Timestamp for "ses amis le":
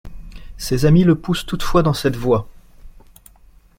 0.57-1.13